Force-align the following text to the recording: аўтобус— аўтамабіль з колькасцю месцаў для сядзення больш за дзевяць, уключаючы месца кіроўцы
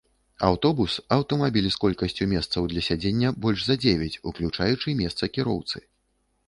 аўтобус— 0.47 0.95
аўтамабіль 1.17 1.67
з 1.75 1.79
колькасцю 1.83 2.27
месцаў 2.33 2.61
для 2.73 2.81
сядзення 2.89 3.33
больш 3.45 3.59
за 3.69 3.75
дзевяць, 3.83 4.13
уключаючы 4.31 4.99
месца 5.05 5.23
кіроўцы 5.37 5.77